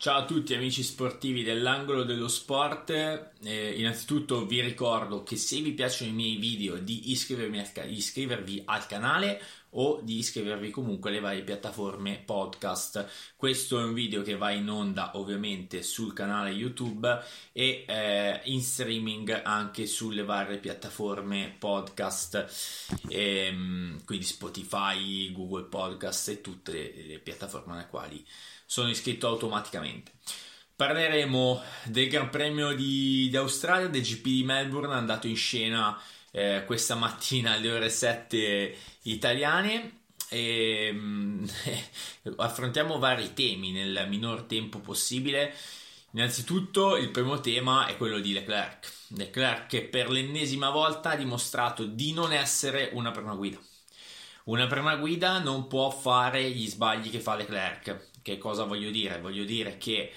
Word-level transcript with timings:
Ciao 0.00 0.20
a 0.20 0.24
tutti 0.24 0.54
amici 0.54 0.82
sportivi 0.82 1.42
dell'angolo 1.42 2.04
dello 2.04 2.28
sport, 2.28 2.88
eh, 2.88 3.74
innanzitutto 3.76 4.46
vi 4.46 4.62
ricordo 4.62 5.22
che 5.22 5.36
se 5.36 5.60
vi 5.60 5.72
piacciono 5.72 6.10
i 6.10 6.14
miei 6.14 6.36
video 6.36 6.78
di 6.78 7.10
iscrivervi, 7.10 7.62
iscrivervi 7.94 8.62
al 8.64 8.86
canale 8.86 9.42
o 9.70 10.00
di 10.02 10.18
iscrivervi 10.18 10.70
comunque 10.70 11.10
alle 11.10 11.20
varie 11.20 11.42
piattaforme 11.42 12.22
podcast. 12.24 13.34
Questo 13.36 13.78
è 13.78 13.82
un 13.84 13.92
video 13.92 14.22
che 14.22 14.36
va 14.36 14.50
in 14.50 14.68
onda 14.68 15.16
ovviamente 15.16 15.82
sul 15.82 16.12
canale 16.12 16.50
YouTube 16.50 17.22
e 17.52 17.84
eh, 17.86 18.40
in 18.44 18.62
streaming 18.62 19.42
anche 19.44 19.86
sulle 19.86 20.24
varie 20.24 20.58
piattaforme 20.58 21.54
podcast, 21.58 22.46
ehm, 23.08 24.04
quindi 24.04 24.24
Spotify, 24.24 25.32
Google 25.32 25.64
Podcast 25.64 26.28
e 26.28 26.40
tutte 26.40 26.72
le, 26.72 27.06
le 27.06 27.18
piattaforme 27.18 27.74
alle 27.74 27.86
quali 27.88 28.24
sono 28.64 28.88
iscritto 28.88 29.26
automaticamente. 29.26 30.12
Parleremo 30.80 31.60
del 31.84 32.08
Gran 32.08 32.30
Premio 32.30 32.72
di, 32.74 33.28
di 33.28 33.30
del 33.30 34.02
GP 34.02 34.22
di 34.22 34.44
Melbourne 34.44 34.94
andato 34.94 35.26
in 35.26 35.36
scena 35.36 36.00
eh, 36.30 36.64
questa 36.66 36.94
mattina 36.94 37.52
alle 37.52 37.70
ore 37.70 37.90
7 37.90 38.76
italiane 39.02 39.98
e 40.28 40.90
mm, 40.92 41.44
affrontiamo 42.36 42.98
vari 42.98 43.32
temi 43.34 43.72
nel 43.72 44.06
minor 44.08 44.42
tempo 44.42 44.78
possibile. 44.78 45.54
Innanzitutto 46.12 46.96
il 46.96 47.10
primo 47.10 47.40
tema 47.40 47.86
è 47.86 47.96
quello 47.96 48.18
di 48.18 48.32
Leclerc. 48.32 48.92
Leclerc 49.08 49.66
che 49.66 49.82
per 49.82 50.10
l'ennesima 50.10 50.70
volta 50.70 51.10
ha 51.10 51.16
dimostrato 51.16 51.84
di 51.84 52.12
non 52.12 52.32
essere 52.32 52.90
una 52.92 53.10
prima 53.10 53.34
guida. 53.34 53.58
Una 54.44 54.66
prima 54.66 54.96
guida 54.96 55.38
non 55.38 55.68
può 55.68 55.90
fare 55.90 56.50
gli 56.50 56.66
sbagli 56.66 57.10
che 57.10 57.20
fa 57.20 57.36
Leclerc 57.36 58.08
che 58.22 58.38
cosa 58.38 58.64
voglio 58.64 58.90
dire? 58.90 59.20
Voglio 59.20 59.44
dire 59.44 59.78
che 59.78 60.12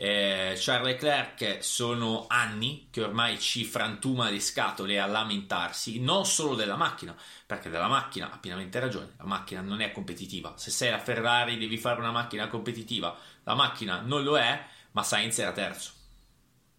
eh, 0.00 0.54
Charles 0.56 0.92
Leclerc 0.92 1.56
sono 1.58 2.26
anni 2.28 2.86
che 2.88 3.02
ormai 3.02 3.36
ci 3.40 3.64
frantuma 3.64 4.30
le 4.30 4.38
scatole 4.38 5.00
a 5.00 5.06
lamentarsi 5.06 5.98
non 5.98 6.24
solo 6.24 6.54
della 6.54 6.76
macchina, 6.76 7.16
perché 7.44 7.68
della 7.68 7.88
macchina 7.88 8.30
ha 8.30 8.38
pienamente 8.38 8.78
ragione, 8.78 9.14
la 9.16 9.24
macchina 9.24 9.60
non 9.60 9.80
è 9.80 9.90
competitiva. 9.90 10.54
Se 10.56 10.70
sei 10.70 10.92
la 10.92 11.00
Ferrari 11.00 11.58
devi 11.58 11.78
fare 11.78 11.98
una 11.98 12.12
macchina 12.12 12.46
competitiva, 12.46 13.16
la 13.42 13.54
macchina 13.54 14.00
non 14.00 14.22
lo 14.22 14.38
è, 14.38 14.64
ma 14.92 15.02
Sainz 15.02 15.36
era 15.40 15.50
terzo. 15.50 15.90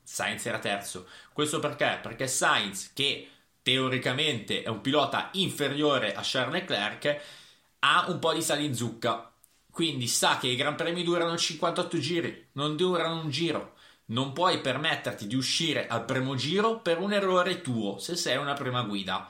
Sainz 0.02 0.46
era 0.46 0.60
terzo. 0.60 1.06
Questo 1.34 1.60
perché? 1.60 2.00
Perché 2.02 2.26
Sainz, 2.26 2.94
che 2.94 3.30
teoricamente 3.62 4.64
è 4.64 4.70
un 4.70 4.80
pilota 4.80 5.28
inferiore 5.34 6.14
a 6.14 6.22
Charles 6.24 6.54
Leclerc, 6.54 7.22
ha 7.80 8.06
un 8.08 8.20
po' 8.20 8.34
di 8.34 8.42
sale 8.42 8.64
in 8.64 8.74
zucca 8.74 9.30
quindi 9.72 10.08
sa 10.08 10.38
che 10.38 10.48
i 10.48 10.56
Gran 10.56 10.76
Premi 10.76 11.04
durano 11.04 11.38
58 11.38 12.00
giri, 12.00 12.50
non 12.54 12.76
durano 12.76 13.22
un 13.22 13.30
giro. 13.30 13.76
Non 14.06 14.34
puoi 14.34 14.60
permetterti 14.60 15.28
di 15.28 15.36
uscire 15.36 15.88
al 15.88 16.04
primo 16.04 16.36
giro 16.36 16.80
per 16.80 16.98
un 17.00 17.14
errore 17.14 17.62
tuo 17.62 18.00
se 18.00 18.16
sei 18.16 18.38
una 18.38 18.54
prima 18.54 18.82
guida. 18.82 19.30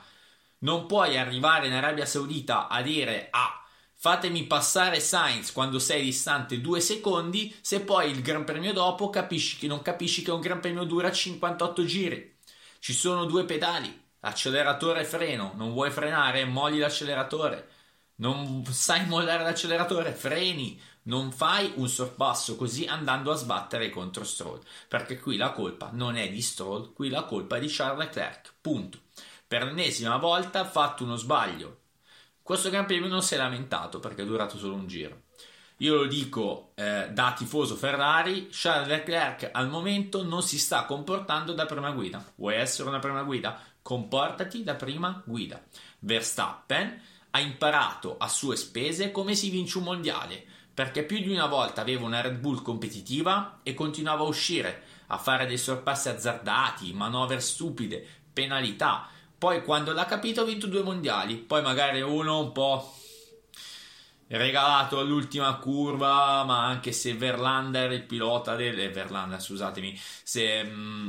Non 0.58 0.86
puoi 0.86 1.18
arrivare 1.18 1.66
in 1.66 1.74
Arabia 1.74 2.06
Saudita 2.06 2.68
a 2.68 2.80
dire 2.80 3.28
ah, 3.30 3.62
fatemi 3.94 4.44
passare 4.46 4.98
Sainz 4.98 5.52
quando 5.52 5.78
sei 5.78 6.02
distante 6.02 6.60
due 6.60 6.80
secondi 6.80 7.54
se 7.60 7.80
poi 7.80 8.10
il 8.10 8.22
Gran 8.22 8.44
Premio 8.44 8.72
dopo 8.72 9.10
capisci 9.10 9.58
che 9.58 9.66
non 9.66 9.82
capisci 9.82 10.22
che 10.22 10.30
un 10.30 10.40
Gran 10.40 10.60
Premio 10.60 10.84
dura 10.84 11.12
58 11.12 11.84
giri. 11.84 12.38
Ci 12.78 12.94
sono 12.94 13.26
due 13.26 13.44
pedali, 13.44 13.94
acceleratore 14.20 15.02
e 15.02 15.04
freno, 15.04 15.52
non 15.56 15.72
vuoi 15.72 15.90
frenare, 15.90 16.46
mogli 16.46 16.78
l'acceleratore 16.78 17.78
non 18.20 18.64
sai 18.66 19.06
mollare 19.06 19.42
l'acceleratore, 19.42 20.12
freni, 20.12 20.80
non 21.02 21.32
fai 21.32 21.72
un 21.76 21.88
sorpasso 21.88 22.56
così 22.56 22.86
andando 22.86 23.30
a 23.32 23.36
sbattere 23.36 23.90
contro 23.90 24.24
Stroll, 24.24 24.60
perché 24.88 25.18
qui 25.18 25.36
la 25.36 25.52
colpa 25.52 25.90
non 25.92 26.16
è 26.16 26.28
di 26.28 26.42
Stroll, 26.42 26.92
qui 26.92 27.08
la 27.08 27.24
colpa 27.24 27.56
è 27.56 27.60
di 27.60 27.68
Charles 27.68 27.98
Leclerc, 27.98 28.54
punto. 28.60 28.98
Per 29.46 29.64
l'ennesima 29.64 30.16
volta 30.18 30.60
ha 30.60 30.64
fatto 30.64 31.04
uno 31.04 31.16
sbaglio. 31.16 31.78
Questo 32.42 32.70
Gran 32.70 32.86
Premio 32.86 33.08
non 33.08 33.22
si 33.22 33.34
è 33.34 33.36
lamentato 33.36 33.98
perché 34.00 34.22
è 34.22 34.26
durato 34.26 34.58
solo 34.58 34.74
un 34.74 34.86
giro. 34.86 35.22
Io 35.78 35.96
lo 35.96 36.06
dico 36.06 36.72
eh, 36.74 37.08
da 37.10 37.32
tifoso 37.32 37.74
Ferrari, 37.74 38.48
Charles 38.50 38.88
Leclerc 38.88 39.48
al 39.50 39.70
momento 39.70 40.22
non 40.22 40.42
si 40.42 40.58
sta 40.58 40.84
comportando 40.84 41.54
da 41.54 41.64
prima 41.64 41.90
guida. 41.90 42.22
Vuoi 42.36 42.56
essere 42.56 42.88
una 42.88 42.98
prima 42.98 43.22
guida? 43.22 43.58
Comportati 43.80 44.62
da 44.62 44.74
prima 44.74 45.22
guida. 45.24 45.62
Verstappen 46.00 47.00
ha 47.30 47.40
imparato 47.40 48.16
a 48.18 48.28
sue 48.28 48.56
spese 48.56 49.10
come 49.10 49.34
si 49.34 49.50
vince 49.50 49.78
un 49.78 49.84
mondiale, 49.84 50.44
perché 50.72 51.04
più 51.04 51.18
di 51.18 51.30
una 51.30 51.46
volta 51.46 51.80
aveva 51.80 52.04
una 52.04 52.20
Red 52.20 52.38
Bull 52.38 52.62
competitiva 52.62 53.60
e 53.62 53.74
continuava 53.74 54.24
a 54.24 54.28
uscire, 54.28 54.82
a 55.08 55.18
fare 55.18 55.46
dei 55.46 55.58
sorpassi 55.58 56.08
azzardati, 56.08 56.92
manovre 56.92 57.40
stupide, 57.40 58.06
penalità. 58.32 59.08
Poi 59.36 59.62
quando 59.62 59.92
l'ha 59.92 60.06
capito 60.06 60.42
ha 60.42 60.44
vinto 60.44 60.66
due 60.66 60.82
mondiali, 60.82 61.36
poi 61.36 61.62
magari 61.62 62.00
uno 62.00 62.40
un 62.40 62.52
po' 62.52 62.94
regalato 64.28 64.98
all'ultima 64.98 65.54
curva, 65.56 66.44
ma 66.44 66.66
anche 66.66 66.92
se 66.92 67.14
Verlander, 67.14 67.92
il 67.92 68.04
pilota 68.04 68.54
del 68.54 68.90
Verlander, 68.92 69.40
scusatemi, 69.40 69.98
se 70.22 70.62
mh, 70.62 70.70
mm, 70.70 71.08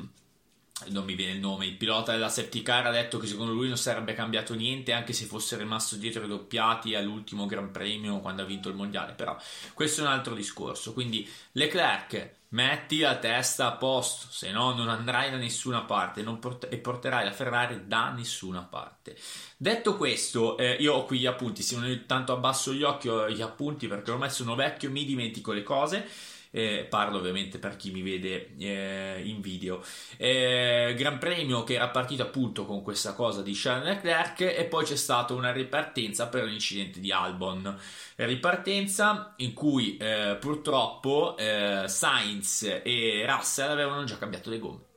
non 0.89 1.05
mi 1.05 1.15
viene 1.15 1.33
il 1.33 1.39
nome, 1.39 1.65
il 1.65 1.75
pilota 1.75 2.11
della 2.11 2.29
safety 2.29 2.61
car 2.61 2.87
ha 2.87 2.91
detto 2.91 3.17
che 3.17 3.27
secondo 3.27 3.53
lui 3.53 3.67
non 3.67 3.77
sarebbe 3.77 4.13
cambiato 4.13 4.53
niente 4.53 4.91
anche 4.93 5.13
se 5.13 5.25
fosse 5.25 5.57
rimasto 5.57 5.95
dietro 5.95 6.23
i 6.23 6.27
doppiati 6.27 6.95
all'ultimo 6.95 7.45
Gran 7.45 7.71
Premio 7.71 8.19
quando 8.19 8.41
ha 8.41 8.45
vinto 8.45 8.69
il 8.69 8.75
mondiale, 8.75 9.13
però 9.13 9.37
questo 9.73 10.01
è 10.01 10.05
un 10.05 10.11
altro 10.11 10.33
discorso, 10.33 10.93
quindi 10.93 11.29
Leclerc 11.53 12.39
metti 12.49 12.99
la 12.99 13.17
testa 13.17 13.67
a 13.67 13.71
posto, 13.73 14.27
se 14.29 14.51
no 14.51 14.73
non 14.73 14.89
andrai 14.89 15.31
da 15.31 15.37
nessuna 15.37 15.81
parte 15.83 16.23
port- 16.23 16.67
e 16.69 16.77
porterai 16.77 17.23
la 17.23 17.31
Ferrari 17.31 17.87
da 17.87 18.09
nessuna 18.09 18.61
parte. 18.61 19.17
Detto 19.55 19.95
questo, 19.95 20.57
eh, 20.57 20.73
io 20.79 20.95
ho 20.95 21.05
qui 21.05 21.19
gli 21.19 21.25
appunti, 21.25 21.61
se 21.61 21.75
ogni 21.75 22.05
tanto 22.05 22.33
abbasso 22.33 22.73
gli 22.73 22.83
occhi 22.83 23.07
ho 23.07 23.29
gli 23.29 23.41
appunti 23.41 23.87
perché 23.87 24.11
ormai 24.11 24.29
sono 24.29 24.55
vecchio, 24.55 24.91
mi 24.91 25.05
dimentico 25.05 25.53
le 25.53 25.63
cose 25.63 26.07
eh, 26.51 26.85
parlo 26.89 27.17
ovviamente 27.17 27.57
per 27.57 27.75
chi 27.75 27.91
mi 27.91 28.01
vede 28.01 28.51
eh, 28.57 29.21
in 29.25 29.41
video. 29.41 29.83
Eh, 30.17 30.93
Gran 30.97 31.17
Premio 31.17 31.63
che 31.63 31.75
era 31.75 31.89
partito 31.89 32.23
appunto 32.23 32.65
con 32.65 32.83
questa 32.83 33.13
cosa 33.13 33.41
di 33.41 33.53
Charles 33.53 33.85
Leclerc 33.85 34.41
e 34.41 34.65
poi 34.65 34.85
c'è 34.85 34.95
stata 34.95 35.33
una 35.33 35.51
ripartenza 35.51 36.27
per 36.27 36.43
l'incidente 36.43 36.99
di 36.99 37.11
Albon. 37.11 37.77
Ripartenza 38.15 39.33
in 39.37 39.53
cui 39.53 39.97
eh, 39.97 40.37
purtroppo 40.39 41.35
eh, 41.37 41.85
Sainz 41.87 42.81
e 42.83 43.25
Russell 43.27 43.71
avevano 43.71 44.03
già 44.03 44.17
cambiato 44.17 44.49
le 44.49 44.59
gomme 44.59 44.89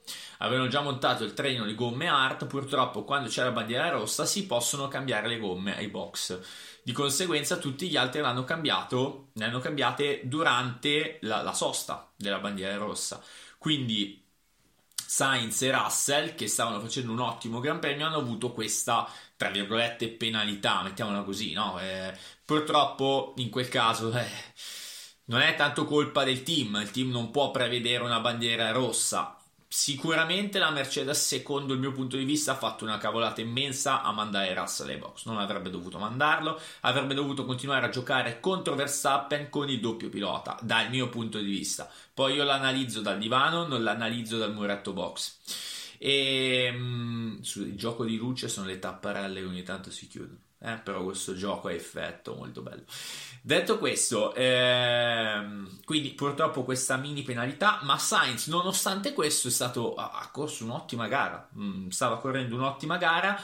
avevano 0.45 0.69
già 0.69 0.81
montato 0.81 1.25
il 1.25 1.35
treno 1.35 1.65
di 1.65 1.75
gomme 1.75 2.07
hard, 2.09 2.47
purtroppo 2.47 3.05
quando 3.05 3.29
c'è 3.29 3.43
la 3.43 3.51
bandiera 3.51 3.91
rossa 3.91 4.25
si 4.27 4.47
possono 4.47 4.89
cambiare 4.89 5.29
le 5.29 5.39
gomme 5.39 5.77
ai 5.77 5.89
box. 5.89 6.41
Di 6.83 6.93
conseguenza 6.93 7.57
tutti 7.57 7.89
gli 7.89 7.97
altri 7.97 8.21
l'hanno 8.21 8.45
cambiato, 8.45 9.31
ne 9.35 9.47
hanno 9.47 9.59
cambiate 9.59 10.21
durante 10.25 11.19
la, 11.23 11.43
la 11.43 11.55
sosta 11.55 12.13
della 12.17 12.39
bandiera 12.39 12.77
rossa. 12.77 13.23
Quindi 13.59 14.23
Sainz 14.95 15.63
e 15.63 15.71
Russell, 15.71 16.35
che 16.35 16.47
stavano 16.47 16.81
facendo 16.81 17.13
un 17.13 17.21
ottimo 17.21 17.61
Gran 17.61 17.79
Premio, 17.79 18.07
hanno 18.07 18.19
avuto 18.19 18.53
questa, 18.53 19.09
tra 19.37 19.49
virgolette, 19.49 20.11
penalità, 20.11 20.83
mettiamola 20.83 21.23
così, 21.23 21.53
no? 21.53 21.79
Eh, 21.81 22.13
purtroppo 22.45 23.33
in 23.37 23.49
quel 23.49 23.69
caso 23.69 24.13
eh, 24.13 24.27
non 25.27 25.41
è 25.41 25.55
tanto 25.55 25.85
colpa 25.85 26.25
del 26.25 26.43
team, 26.43 26.81
il 26.83 26.91
team 26.91 27.11
non 27.11 27.31
può 27.31 27.51
prevedere 27.51 28.03
una 28.03 28.21
bandiera 28.21 28.73
rossa, 28.73 29.39
Sicuramente 29.77 30.61
la 30.61 30.71
Mercedes, 30.71 31.27
secondo 31.27 31.73
il 31.73 31.81
mio 31.81 31.91
punto 31.91 32.17
di 32.17 32.23
vista, 32.23 32.53
ha 32.53 32.57
fatto 32.57 32.85
una 32.85 32.97
cavolata 32.97 33.41
immensa 33.41 34.03
a 34.03 34.13
mandare 34.13 34.55
Russell 34.55 34.91
ai 34.91 34.99
box. 34.99 35.25
Non 35.27 35.39
avrebbe 35.39 35.69
dovuto 35.69 35.99
mandarlo, 35.99 36.61
avrebbe 36.83 37.13
dovuto 37.13 37.45
continuare 37.45 37.85
a 37.85 37.89
giocare 37.89 38.39
contro 38.39 38.77
Verstappen 38.77 39.51
con 39.51 39.69
il 39.69 39.81
doppio 39.81 40.11
pilota, 40.11 40.57
dal 40.63 40.91
mio 40.91 41.09
punto 41.09 41.39
di 41.39 41.51
vista. 41.51 41.91
Poi 42.15 42.35
io 42.35 42.45
l'analizzo 42.45 43.01
dal 43.01 43.19
divano, 43.19 43.67
non 43.67 43.83
l'analizzo 43.83 44.39
dal 44.39 44.55
muretto 44.55 44.93
box. 44.93 45.39
E 45.99 46.71
mh, 46.71 47.41
sul 47.41 47.75
gioco 47.75 48.05
di 48.05 48.17
luce 48.17 48.47
sono 48.47 48.69
le 48.69 48.79
tapparelle 48.79 49.41
che 49.41 49.47
ogni 49.47 49.65
tanto 49.65 49.91
si 49.91 50.07
chiudono. 50.07 50.39
Eh, 50.65 50.79
però 50.79 51.05
questo 51.05 51.35
gioco 51.35 51.69
ha 51.69 51.73
effetto 51.73 52.35
molto 52.35 52.63
bello. 52.63 52.85
Detto 53.43 53.79
questo, 53.79 54.35
ehm, 54.35 55.81
quindi 55.85 56.13
purtroppo 56.13 56.65
questa 56.65 56.97
mini 56.97 57.23
penalità, 57.23 57.81
ma 57.83 57.99
Sainz 57.99 58.47
nonostante 58.47 59.13
questo 59.13 59.49
è 59.49 59.51
stato, 59.51 59.95
ha 59.95 60.27
corso 60.33 60.65
un'ottima 60.65 61.07
gara, 61.07 61.47
mm, 61.55 61.89
stava 61.91 62.19
correndo 62.19 62.55
un'ottima 62.57 62.97
gara. 62.97 63.39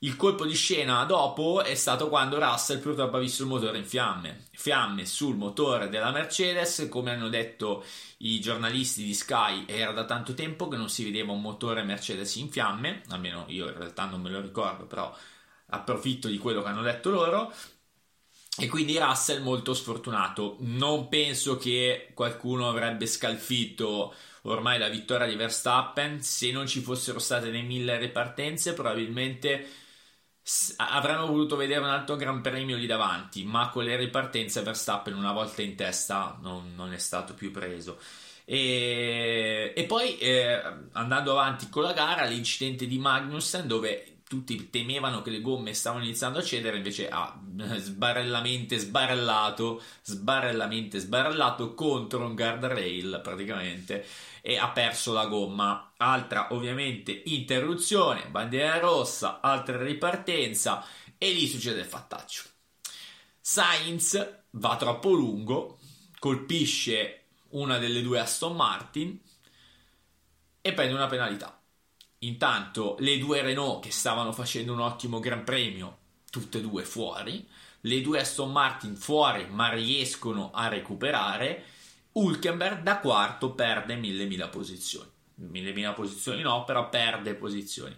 Il 0.00 0.16
colpo 0.16 0.46
di 0.46 0.54
scena 0.54 1.04
dopo 1.04 1.62
è 1.62 1.74
stato 1.74 2.08
quando 2.08 2.38
Russell 2.38 2.80
purtroppo 2.80 3.16
ha 3.16 3.20
visto 3.20 3.42
il 3.42 3.48
motore 3.48 3.78
in 3.78 3.84
fiamme. 3.84 4.46
Fiamme 4.52 5.04
sul 5.06 5.36
motore 5.36 5.88
della 5.88 6.12
Mercedes, 6.12 6.86
come 6.88 7.10
hanno 7.10 7.28
detto 7.28 7.84
i 8.18 8.40
giornalisti 8.40 9.04
di 9.04 9.12
Sky, 9.12 9.64
era 9.66 9.92
da 9.92 10.04
tanto 10.04 10.34
tempo 10.34 10.68
che 10.68 10.76
non 10.76 10.88
si 10.88 11.04
vedeva 11.04 11.32
un 11.32 11.40
motore 11.42 11.82
Mercedes 11.82 12.36
in 12.36 12.48
fiamme, 12.50 13.02
almeno 13.08 13.44
io 13.48 13.68
in 13.68 13.76
realtà 13.76 14.04
non 14.06 14.22
me 14.22 14.30
lo 14.30 14.40
ricordo, 14.40 14.86
però 14.86 15.14
approfitto 15.70 16.28
di 16.28 16.38
quello 16.38 16.62
che 16.62 16.68
hanno 16.68 16.82
detto 16.82 17.10
loro 17.10 17.52
e 18.60 18.66
quindi 18.66 18.98
Russell 18.98 19.40
molto 19.40 19.72
sfortunato. 19.72 20.56
Non 20.60 21.08
penso 21.08 21.56
che 21.56 22.10
qualcuno 22.12 22.68
avrebbe 22.68 23.06
scalfitto 23.06 24.12
ormai 24.42 24.78
la 24.78 24.88
vittoria 24.88 25.28
di 25.28 25.36
Verstappen. 25.36 26.20
Se 26.22 26.50
non 26.50 26.66
ci 26.66 26.80
fossero 26.80 27.20
state 27.20 27.50
le 27.50 27.62
mille 27.62 27.98
ripartenze, 27.98 28.74
probabilmente 28.74 29.66
avremmo 30.78 31.26
voluto 31.26 31.54
vedere 31.54 31.80
un 31.80 31.90
altro 31.90 32.16
Gran 32.16 32.40
Premio 32.40 32.76
lì 32.76 32.86
davanti. 32.86 33.44
Ma 33.44 33.68
con 33.68 33.84
le 33.84 33.96
ripartenze, 33.96 34.62
Verstappen, 34.62 35.14
una 35.14 35.32
volta 35.32 35.62
in 35.62 35.76
testa, 35.76 36.36
non, 36.42 36.74
non 36.74 36.92
è 36.92 36.98
stato 36.98 37.34
più 37.34 37.52
preso. 37.52 38.00
E, 38.44 39.72
e 39.76 39.84
poi 39.84 40.18
eh, 40.18 40.60
andando 40.92 41.30
avanti 41.30 41.68
con 41.68 41.84
la 41.84 41.92
gara, 41.92 42.24
l'incidente 42.24 42.88
di 42.88 42.98
Magnussen, 42.98 43.68
dove 43.68 44.17
tutti 44.28 44.68
temevano 44.68 45.22
che 45.22 45.30
le 45.30 45.40
gomme 45.40 45.72
stavano 45.72 46.04
iniziando 46.04 46.38
a 46.38 46.42
cedere, 46.42 46.76
invece 46.76 47.08
ha 47.08 47.36
sbarellamente 47.78 48.76
sbarellato, 48.78 49.82
sbarellamente 50.02 50.98
sbarellato 50.98 51.74
contro 51.74 52.26
un 52.26 52.34
guardrail 52.34 53.20
praticamente 53.22 54.06
e 54.42 54.58
ha 54.58 54.68
perso 54.68 55.12
la 55.14 55.26
gomma. 55.26 55.94
Altra 55.96 56.52
ovviamente 56.52 57.22
interruzione, 57.24 58.28
bandiera 58.28 58.78
rossa, 58.78 59.40
altra 59.40 59.82
ripartenza 59.82 60.84
e 61.16 61.32
lì 61.32 61.48
succede 61.48 61.80
il 61.80 61.86
fattaccio. 61.86 62.42
Sainz 63.40 64.42
va 64.50 64.76
troppo 64.76 65.10
lungo, 65.12 65.78
colpisce 66.18 67.24
una 67.50 67.78
delle 67.78 68.02
due 68.02 68.20
Aston 68.20 68.54
Martin 68.54 69.18
e 70.60 70.72
prende 70.74 70.92
una 70.92 71.06
penalità 71.06 71.57
Intanto 72.20 72.96
le 72.98 73.18
due 73.18 73.42
Renault 73.42 73.82
che 73.82 73.92
stavano 73.92 74.32
facendo 74.32 74.72
un 74.72 74.80
ottimo 74.80 75.20
Gran 75.20 75.44
Premio, 75.44 75.98
tutte 76.30 76.58
e 76.58 76.60
due 76.60 76.84
fuori, 76.84 77.46
le 77.82 78.00
due 78.00 78.20
Aston 78.20 78.50
Martin 78.50 78.96
fuori 78.96 79.46
ma 79.46 79.68
riescono 79.68 80.50
a 80.52 80.68
recuperare, 80.68 81.64
Hulkenberg 82.12 82.82
da 82.82 82.98
quarto 82.98 83.52
perde 83.52 83.94
mille 83.94 84.24
mila 84.24 84.48
posizioni. 84.48 85.08
Mille 85.36 85.72
mila 85.72 85.92
posizioni 85.92 86.42
no, 86.42 86.64
però 86.64 86.88
perde 86.88 87.34
posizioni. 87.34 87.96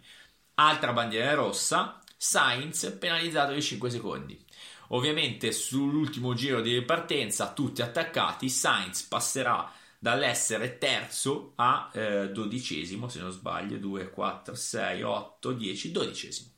Altra 0.55 0.93
bandiera 0.93 1.33
rossa, 1.33 1.99
Sainz 2.15 2.97
penalizzato 3.01 3.55
di 3.55 3.63
5 3.63 3.89
secondi. 3.89 4.45
Ovviamente 4.89 5.53
sull'ultimo 5.53 6.35
giro 6.35 6.61
di 6.61 6.75
ripartenza 6.75 7.53
tutti 7.53 7.81
attaccati, 7.81 8.51
Sainz 8.51 9.03
passerà 9.03 9.73
dall'essere 10.03 10.79
terzo 10.79 11.53
a 11.57 11.91
eh, 11.93 12.31
dodicesimo, 12.31 13.09
se 13.09 13.21
non 13.21 13.31
sbaglio, 13.31 13.77
2, 13.77 14.11
4, 14.11 14.55
6, 14.55 15.03
8, 15.03 15.53
10, 15.53 15.93
dodicesimo. 15.93 16.49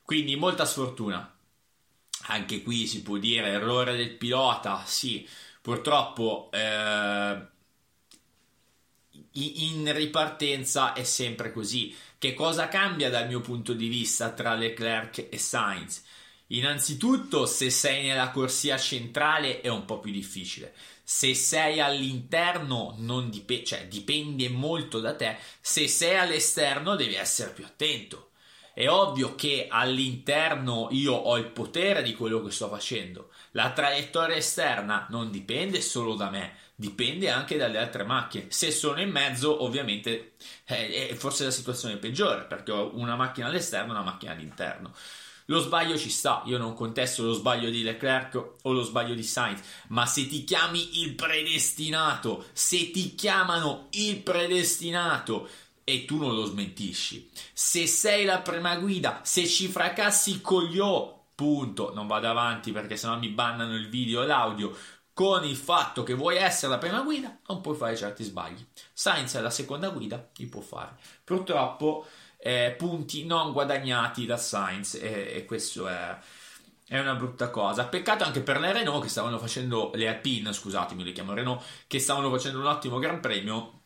Quindi 0.00 0.36
molta 0.36 0.64
sfortuna. 0.64 1.36
Anche 2.26 2.62
qui 2.62 2.86
si 2.86 3.02
può 3.02 3.18
dire 3.18 3.48
errore 3.48 3.96
del 3.96 4.16
pilota, 4.16 4.84
sì, 4.86 5.28
purtroppo 5.60 6.48
eh, 6.52 7.46
in 9.32 9.92
ripartenza 9.92 10.92
è 10.92 11.02
sempre 11.02 11.52
così. 11.52 11.94
Che 12.16 12.34
cosa 12.34 12.68
cambia 12.68 13.10
dal 13.10 13.26
mio 13.26 13.40
punto 13.40 13.72
di 13.74 13.88
vista 13.88 14.30
tra 14.30 14.54
Leclerc 14.54 15.26
e 15.28 15.38
Sainz? 15.38 16.04
Innanzitutto, 16.48 17.46
se 17.46 17.68
sei 17.70 18.06
nella 18.06 18.30
corsia 18.30 18.78
centrale 18.78 19.60
è 19.60 19.68
un 19.68 19.84
po' 19.84 19.98
più 19.98 20.12
difficile 20.12 20.74
se 21.04 21.34
sei 21.34 21.80
all'interno 21.80 22.94
non 22.98 23.30
dip- 23.30 23.62
cioè, 23.62 23.86
dipende 23.86 24.48
molto 24.48 25.00
da 25.00 25.14
te, 25.14 25.36
se 25.60 25.86
sei 25.86 26.16
all'esterno 26.18 26.96
devi 26.96 27.14
essere 27.14 27.52
più 27.52 27.64
attento. 27.64 28.30
È 28.74 28.88
ovvio 28.88 29.36
che 29.36 29.68
all'interno 29.70 30.88
io 30.90 31.12
ho 31.14 31.36
il 31.38 31.46
potere 31.46 32.02
di 32.02 32.14
quello 32.14 32.42
che 32.42 32.50
sto 32.50 32.68
facendo. 32.68 33.30
La 33.52 33.70
traiettoria 33.70 34.34
esterna 34.34 35.06
non 35.10 35.30
dipende 35.30 35.80
solo 35.80 36.16
da 36.16 36.28
me, 36.28 36.56
dipende 36.74 37.30
anche 37.30 37.56
dalle 37.56 37.78
altre 37.78 38.02
macchine. 38.02 38.46
Se 38.48 38.72
sono 38.72 39.00
in 39.00 39.10
mezzo, 39.10 39.62
ovviamente 39.62 40.32
eh, 40.64 41.08
è 41.10 41.14
forse 41.14 41.44
la 41.44 41.52
situazione 41.52 41.98
peggiore 41.98 42.44
perché 42.46 42.72
ho 42.72 42.90
una 42.96 43.14
macchina 43.14 43.46
all'esterno 43.46 43.92
e 43.92 43.94
una 43.94 44.02
macchina 44.04 44.32
all'interno. 44.32 44.92
Lo 45.46 45.60
sbaglio 45.60 45.98
ci 45.98 46.08
sta, 46.08 46.42
io 46.46 46.56
non 46.56 46.72
contesto 46.72 47.22
lo 47.22 47.32
sbaglio 47.34 47.68
di 47.68 47.82
Leclerc 47.82 48.54
o 48.62 48.72
lo 48.72 48.82
sbaglio 48.82 49.14
di 49.14 49.22
Sainz, 49.22 49.60
ma 49.88 50.06
se 50.06 50.26
ti 50.26 50.42
chiami 50.44 51.02
il 51.02 51.14
predestinato, 51.14 52.46
se 52.52 52.90
ti 52.90 53.14
chiamano 53.14 53.88
il 53.90 54.20
predestinato 54.22 55.48
e 55.84 56.06
tu 56.06 56.16
non 56.16 56.34
lo 56.34 56.46
smentisci, 56.46 57.30
se 57.52 57.86
sei 57.86 58.24
la 58.24 58.40
prima 58.40 58.76
guida, 58.76 59.20
se 59.22 59.46
ci 59.46 59.68
fracassi 59.68 60.30
il 60.30 60.40
cogliò, 60.40 61.26
punto, 61.34 61.92
non 61.92 62.06
vado 62.06 62.28
avanti 62.28 62.72
perché 62.72 62.96
sennò 62.96 63.18
mi 63.18 63.28
bannano 63.28 63.74
il 63.74 63.90
video 63.90 64.22
e 64.22 64.26
l'audio, 64.26 64.74
con 65.12 65.44
il 65.44 65.56
fatto 65.56 66.02
che 66.02 66.14
vuoi 66.14 66.36
essere 66.36 66.72
la 66.72 66.78
prima 66.78 67.02
guida, 67.02 67.38
non 67.48 67.60
puoi 67.60 67.76
fare 67.76 67.96
certi 67.96 68.24
sbagli. 68.24 68.66
Sainz 68.92 69.34
è 69.34 69.40
la 69.40 69.50
seconda 69.50 69.90
guida, 69.90 70.30
li 70.36 70.46
può 70.46 70.60
fare. 70.60 70.96
Purtroppo 71.22 72.06
eh, 72.46 72.74
punti 72.76 73.24
non 73.24 73.52
guadagnati 73.52 74.26
da 74.26 74.36
Sainz 74.36 74.96
e, 74.96 75.32
e 75.34 75.44
questo 75.46 75.88
è, 75.88 76.14
è, 76.86 76.98
una 76.98 77.14
brutta 77.14 77.48
cosa. 77.48 77.86
Peccato 77.86 78.22
anche 78.22 78.42
per 78.42 78.60
le 78.60 78.70
Renault 78.70 79.02
che 79.02 79.08
stavano 79.08 79.38
facendo, 79.38 79.90
le 79.94 80.08
Alpine, 80.08 80.52
scusatemi, 80.52 81.02
le 81.02 81.12
chiamo 81.12 81.32
Renault, 81.32 81.64
che 81.86 81.98
stavano 81.98 82.30
facendo 82.30 82.58
un 82.58 82.66
ottimo 82.66 82.98
gran 82.98 83.20
premio 83.20 83.80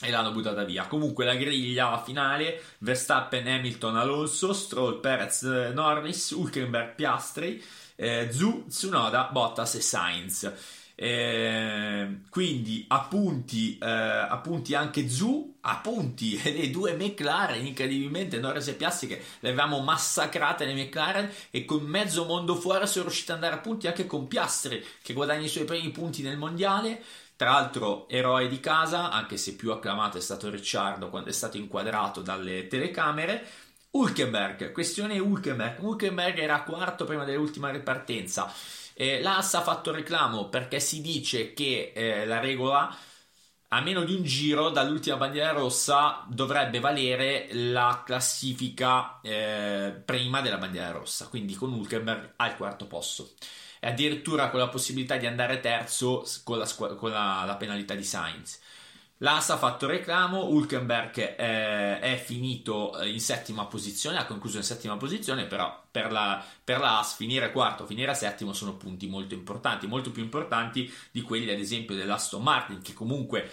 e 0.00 0.10
l'hanno 0.10 0.30
buttata 0.30 0.62
via. 0.62 0.86
Comunque 0.86 1.24
la 1.24 1.34
griglia 1.34 2.00
finale, 2.00 2.62
Verstappen, 2.78 3.48
Hamilton, 3.48 3.96
Alonso, 3.96 4.52
Stroll, 4.52 5.00
Perez, 5.00 5.42
Norris, 5.42 6.30
Hulkenberg, 6.30 6.94
Piastri, 6.94 7.60
eh, 7.96 8.28
Zu, 8.30 8.66
Tsunoda, 8.68 9.28
Bottas 9.32 9.74
e 9.74 9.80
Sainz. 9.80 10.52
Eh, 11.00 12.22
quindi 12.28 12.84
appunti, 12.88 13.78
eh, 13.78 13.86
appunti 13.86 14.74
anche 14.74 15.08
Zu, 15.08 15.58
appunti 15.60 16.40
le 16.42 16.70
due 16.70 16.94
McLaren, 16.94 17.64
incredibilmente 17.64 18.40
Norris 18.40 18.66
e 18.66 18.74
Piastri 18.74 19.06
che 19.06 19.22
le 19.38 19.50
avevamo 19.50 19.78
massacrate 19.78 20.64
le 20.64 20.74
McLaren 20.74 21.30
e 21.50 21.64
con 21.64 21.84
mezzo 21.84 22.24
mondo 22.24 22.56
fuori 22.56 22.84
sono 22.88 23.04
riusciti 23.04 23.30
ad 23.30 23.36
andare 23.36 23.54
a 23.54 23.62
punti 23.62 23.86
anche 23.86 24.06
con 24.06 24.26
Piastri 24.26 24.84
che 25.00 25.12
guadagna 25.12 25.44
i 25.44 25.48
suoi 25.48 25.66
primi 25.66 25.88
punti 25.90 26.22
nel 26.22 26.36
mondiale. 26.36 27.00
Tra 27.36 27.52
l'altro, 27.52 28.08
eroe 28.08 28.48
di 28.48 28.58
casa, 28.58 29.12
anche 29.12 29.36
se 29.36 29.54
più 29.54 29.70
acclamato 29.70 30.18
è 30.18 30.20
stato 30.20 30.50
Ricciardo 30.50 31.10
quando 31.10 31.28
è 31.28 31.32
stato 31.32 31.56
inquadrato 31.58 32.22
dalle 32.22 32.66
telecamere. 32.66 33.46
Hulkenberg, 33.90 34.72
questione 34.72 35.20
Hulkenberg. 35.20 35.80
Hulkenberg 35.80 36.38
era 36.38 36.62
quarto 36.62 37.04
prima 37.04 37.22
dell'ultima 37.22 37.70
ripartenza. 37.70 38.52
Eh, 39.00 39.20
L'AS 39.20 39.54
ha 39.54 39.62
fatto 39.62 39.92
reclamo 39.92 40.48
perché 40.48 40.80
si 40.80 41.00
dice 41.00 41.52
che 41.52 41.92
eh, 41.94 42.26
la 42.26 42.40
regola 42.40 42.92
a 43.68 43.80
meno 43.80 44.02
di 44.02 44.12
un 44.14 44.24
giro 44.24 44.70
dall'ultima 44.70 45.16
bandiera 45.16 45.52
rossa 45.52 46.24
dovrebbe 46.28 46.80
valere 46.80 47.48
la 47.52 48.02
classifica 48.04 49.20
eh, 49.20 49.92
prima 50.04 50.40
della 50.40 50.58
bandiera 50.58 50.90
rossa, 50.90 51.28
quindi 51.28 51.54
con 51.54 51.72
Hulkenberg 51.72 52.32
al 52.36 52.56
quarto 52.56 52.86
posto. 52.86 53.34
E 53.80 53.86
addirittura 53.88 54.50
con 54.50 54.58
la 54.60 54.68
possibilità 54.68 55.16
di 55.16 55.26
andare 55.26 55.60
terzo 55.60 56.24
con 56.42 56.58
la, 56.58 56.66
con 56.96 57.10
la, 57.10 57.44
la 57.46 57.56
penalità 57.56 57.94
di 57.94 58.02
Sainz. 58.04 58.58
L'AS 59.18 59.50
ha 59.50 59.56
fatto 59.56 59.88
reclamo, 59.88 60.46
Hulkenberg 60.46 61.18
eh, 61.18 61.98
è 61.98 62.22
finito 62.24 62.96
eh, 62.98 63.10
in 63.10 63.20
settima 63.20 63.66
posizione, 63.66 64.16
ha 64.16 64.26
concluso 64.26 64.58
in 64.58 64.62
settima 64.62 64.96
posizione, 64.96 65.46
però 65.46 65.86
per 65.90 66.12
la, 66.12 66.44
per 66.62 66.78
la 66.78 67.00
AS 67.00 67.16
finire 67.16 67.50
quarto, 67.50 67.84
finire 67.84 68.14
settimo 68.14 68.52
sono 68.52 68.76
punti 68.76 69.08
molto 69.08 69.34
importanti, 69.34 69.88
molto 69.88 70.12
più 70.12 70.22
importanti 70.22 70.92
di 71.10 71.22
quelli 71.22 71.50
ad 71.50 71.58
esempio 71.58 71.96
dell'Aston 71.96 72.42
Martin, 72.42 72.80
che 72.80 72.92
comunque 72.92 73.50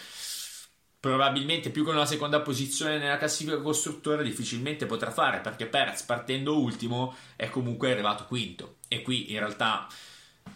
probabilmente 0.99 1.71
più 1.71 1.83
con 1.83 1.95
una 1.95 2.05
seconda 2.05 2.41
posizione 2.41 2.97
nella 2.99 3.17
classifica 3.17 3.59
costruttore 3.59 4.23
difficilmente 4.23 4.85
potrà 4.85 5.09
fare, 5.09 5.39
perché 5.39 5.65
Perez 5.65 6.03
partendo 6.03 6.59
ultimo 6.59 7.15
è 7.35 7.49
comunque 7.49 7.91
arrivato 7.91 8.25
quinto. 8.25 8.77
E 8.87 9.01
qui 9.01 9.31
in 9.31 9.39
realtà 9.39 9.87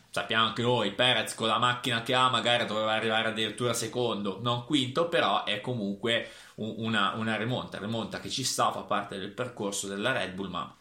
sappiamo 0.09 0.45
anche 0.45 0.61
noi, 0.61 0.91
Perez 0.91 1.35
con 1.35 1.47
la 1.47 1.59
macchina 1.59 2.01
che 2.01 2.13
ha 2.13 2.29
magari 2.29 2.65
doveva 2.65 2.93
arrivare 2.93 3.29
addirittura 3.29 3.73
secondo, 3.73 4.39
non 4.41 4.65
quinto, 4.65 5.07
però 5.07 5.43
è 5.43 5.61
comunque 5.61 6.29
una, 6.55 7.13
una 7.15 7.35
rimonta, 7.37 7.77
rimonta 7.77 8.19
che 8.19 8.29
ci 8.29 8.43
sta, 8.43 8.71
fa 8.71 8.81
parte 8.81 9.17
del 9.17 9.31
percorso 9.31 9.87
della 9.87 10.11
Red 10.11 10.33
Bull, 10.33 10.49
ma 10.49 10.75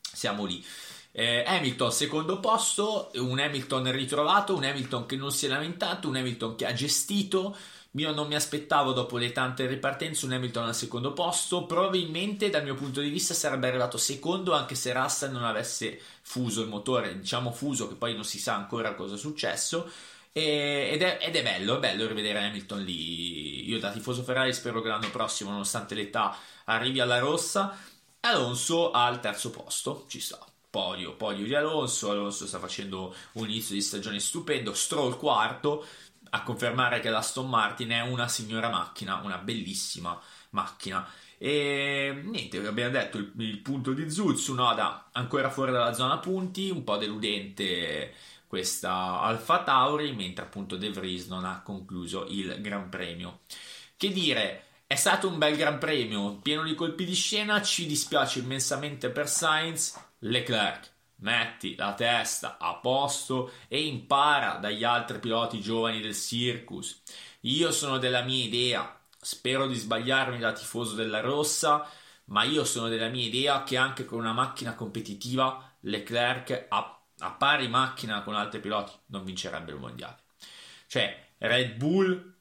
siamo 0.00 0.44
lì. 0.44 0.64
Eh, 1.12 1.42
Hamilton 1.44 1.90
secondo 1.90 2.38
posto, 2.38 3.10
un 3.14 3.40
Hamilton 3.40 3.90
ritrovato, 3.90 4.54
un 4.54 4.64
Hamilton 4.64 5.06
che 5.06 5.16
non 5.16 5.32
si 5.32 5.46
è 5.46 5.48
lamentato, 5.48 6.08
un 6.08 6.16
Hamilton 6.16 6.54
che 6.54 6.66
ha 6.66 6.72
gestito, 6.72 7.56
io 7.92 8.12
non 8.12 8.28
mi 8.28 8.36
aspettavo 8.36 8.92
dopo 8.92 9.16
le 9.16 9.32
tante 9.32 9.66
ripartenze 9.66 10.24
un 10.24 10.32
Hamilton 10.32 10.68
al 10.68 10.74
secondo 10.76 11.12
posto. 11.12 11.66
Probabilmente 11.66 12.48
dal 12.48 12.62
mio 12.62 12.74
punto 12.74 13.00
di 13.00 13.08
vista 13.08 13.34
sarebbe 13.34 13.68
arrivato 13.68 13.98
secondo 13.98 14.52
anche 14.54 14.74
se 14.76 14.92
Russell 14.92 15.32
non 15.32 15.44
avesse 15.44 16.00
fuso 16.22 16.62
il 16.62 16.68
motore, 16.68 17.18
diciamo 17.18 17.50
fuso 17.50 17.88
che 17.88 17.96
poi 17.96 18.14
non 18.14 18.24
si 18.24 18.38
sa 18.38 18.54
ancora 18.54 18.94
cosa 18.94 19.16
è 19.16 19.18
successo. 19.18 19.90
Ed 20.32 21.02
è, 21.02 21.18
ed 21.20 21.34
è, 21.34 21.42
bello, 21.42 21.76
è 21.76 21.80
bello 21.80 22.06
rivedere 22.06 22.44
Hamilton 22.44 22.82
lì. 22.84 23.68
Io 23.68 23.80
da 23.80 23.90
tifoso 23.90 24.22
Ferrari 24.22 24.52
spero 24.54 24.80
che 24.80 24.88
l'anno 24.88 25.10
prossimo, 25.10 25.50
nonostante 25.50 25.96
l'età, 25.96 26.36
arrivi 26.66 27.00
alla 27.00 27.18
rossa. 27.18 27.76
Alonso 28.20 28.92
al 28.92 29.18
terzo 29.20 29.50
posto, 29.50 30.04
ci 30.08 30.20
sta. 30.20 30.38
podio, 30.70 31.16
podio 31.16 31.44
di 31.44 31.54
Alonso, 31.54 32.10
Alonso 32.10 32.46
sta 32.46 32.58
facendo 32.60 33.14
un 33.32 33.48
inizio 33.48 33.74
di 33.74 33.80
stagione 33.80 34.20
stupendo, 34.20 34.72
Stroll 34.72 35.16
quarto, 35.18 35.84
a 36.30 36.42
confermare 36.42 37.00
che 37.00 37.10
l'Aston 37.10 37.48
Martin 37.48 37.90
è 37.90 38.00
una 38.00 38.28
signora 38.28 38.68
macchina, 38.68 39.20
una 39.22 39.38
bellissima 39.38 40.18
macchina. 40.50 41.06
E 41.38 42.20
niente, 42.24 42.58
abbiamo 42.66 42.90
detto 42.90 43.18
il, 43.18 43.32
il 43.38 43.58
punto 43.58 43.92
di 43.92 44.10
Zuz, 44.10 44.48
Noda 44.48 45.08
ancora 45.12 45.50
fuori 45.50 45.72
dalla 45.72 45.94
zona 45.94 46.18
punti, 46.18 46.70
un 46.70 46.84
po' 46.84 46.96
deludente 46.96 48.14
questa 48.46 49.20
Alfa 49.20 49.62
Tauri, 49.62 50.12
mentre 50.12 50.44
appunto 50.44 50.76
De 50.76 50.90
Vries 50.90 51.28
non 51.28 51.44
ha 51.44 51.62
concluso 51.62 52.26
il 52.28 52.60
Gran 52.60 52.88
Premio. 52.88 53.40
Che 53.96 54.10
dire, 54.10 54.64
è 54.86 54.96
stato 54.96 55.28
un 55.28 55.38
bel 55.38 55.56
Gran 55.56 55.78
Premio, 55.78 56.36
pieno 56.38 56.64
di 56.64 56.74
colpi 56.74 57.04
di 57.04 57.14
scena, 57.14 57.62
ci 57.62 57.86
dispiace 57.86 58.40
immensamente 58.40 59.08
per 59.10 59.28
Sainz, 59.28 59.96
Leclerc. 60.18 60.90
Metti 61.20 61.74
la 61.76 61.94
testa 61.94 62.56
a 62.58 62.74
posto 62.76 63.52
e 63.68 63.84
impara 63.86 64.56
dagli 64.56 64.84
altri 64.84 65.18
piloti 65.18 65.60
giovani 65.60 66.00
del 66.00 66.14
Circus. 66.14 67.02
Io 67.40 67.72
sono 67.72 67.98
della 67.98 68.22
mia 68.22 68.44
idea, 68.44 69.00
Spero 69.22 69.66
di 69.66 69.74
sbagliarmi 69.74 70.38
da 70.38 70.52
tifoso 70.52 70.94
della 70.94 71.20
rossa, 71.20 71.86
ma 72.26 72.42
io 72.44 72.64
sono 72.64 72.88
della 72.88 73.08
mia 73.08 73.26
idea 73.26 73.62
che 73.64 73.76
anche 73.76 74.06
con 74.06 74.18
una 74.18 74.32
macchina 74.32 74.74
competitiva 74.74 75.76
Leclerc 75.80 76.66
a, 76.70 77.02
a 77.18 77.30
pari 77.32 77.68
macchina 77.68 78.22
con 78.22 78.34
altri 78.34 78.60
piloti 78.60 78.92
non 79.06 79.24
vincerebbe 79.24 79.72
il 79.72 79.78
mondiale. 79.78 80.20
Cioè, 80.86 81.32
Red 81.36 81.74
Bull 81.74 82.34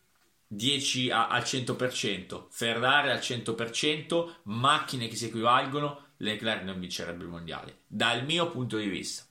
10 0.47 1.11
a, 1.11 1.27
al 1.27 1.41
100%, 1.41 2.45
Ferrari 2.49 3.09
al 3.09 3.19
100%, 3.19 4.35
macchine 4.43 5.09
che 5.09 5.17
si 5.17 5.25
equivalgono, 5.25 6.08
Leclerc 6.21 6.63
non 6.63 6.79
vincerebbe 6.79 7.23
il 7.23 7.29
mondiale, 7.29 7.79
dal 7.87 8.25
mio 8.25 8.49
punto 8.49 8.77
di 8.77 8.87
vista. 8.87 9.23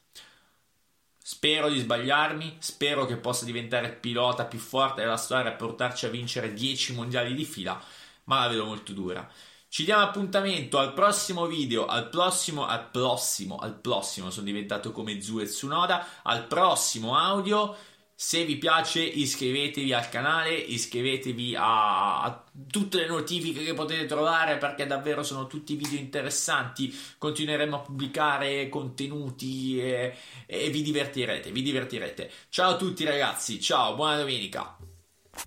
Spero 1.18 1.68
di 1.68 1.78
sbagliarmi, 1.78 2.57
spero 2.61 3.04
che 3.04 3.16
possa 3.16 3.45
diventare 3.45 3.87
il 3.88 3.97
pilota 3.97 4.47
più 4.47 4.59
forte 4.59 5.02
della 5.02 5.18
storia 5.18 5.52
e 5.52 5.57
portarci 5.57 6.07
a 6.07 6.11
vincere 6.11 6.54
10 6.54 6.95
mondiali 6.95 7.35
di 7.35 7.45
fila, 7.45 7.78
ma 8.25 8.40
la 8.40 8.49
vedo 8.49 8.64
molto 8.64 8.92
dura. 8.92 9.30
Ci 9.68 9.85
diamo 9.85 10.02
appuntamento 10.02 10.78
al 10.78 10.95
prossimo 10.95 11.45
video, 11.45 11.85
al 11.85 12.09
prossimo, 12.09 12.64
al 12.66 12.88
prossimo, 12.88 13.59
al 13.59 13.75
prossimo, 13.75 14.30
sono 14.30 14.47
diventato 14.47 14.90
come 14.92 15.21
Zu 15.21 15.40
e 15.40 15.45
Tsunoda, 15.45 16.23
al 16.23 16.47
prossimo 16.47 17.14
audio. 17.18 17.76
Se 18.20 18.44
vi 18.44 18.56
piace 18.56 19.00
iscrivetevi 19.00 19.92
al 19.92 20.08
canale, 20.08 20.52
iscrivetevi 20.52 21.54
a, 21.54 22.22
a, 22.22 22.44
tutte 22.68 22.98
le 22.98 23.06
notifiche 23.06 23.62
che 23.62 23.75
potete 23.75 24.06
trovare 24.06 24.56
perché 24.56 24.88
davvero 24.88 25.22
sono 25.22 25.46
tutti 25.46 25.76
video 25.76 26.00
interessanti. 26.00 26.92
Continueremo 27.16 27.76
a 27.76 27.78
pubblicare 27.78 28.68
contenuti 28.70 29.80
e, 29.80 30.16
e 30.46 30.68
vi 30.68 30.82
divertirete, 30.82 31.52
vi 31.52 31.62
divertirete. 31.62 32.28
Ciao 32.48 32.72
a 32.72 32.76
tutti 32.76 33.04
ragazzi, 33.04 33.60
ciao, 33.60 33.94
buona 33.94 34.16
domenica. 34.16 34.88